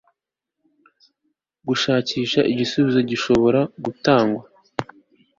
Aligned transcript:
gushakisha 1.67 2.39
igisubizo 2.51 2.99
gishobora 3.09 3.59
gutangwa 3.83 4.43